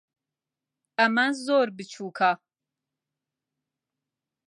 ئەمە 0.99 1.27
زۆر 1.45 1.67
بچووکە. 1.77 2.31